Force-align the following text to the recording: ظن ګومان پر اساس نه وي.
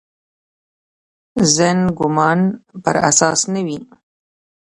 ظن 1.55 1.79
ګومان 1.97 2.39
پر 2.83 2.95
اساس 3.09 3.39
نه 3.53 3.61
وي. 3.65 3.79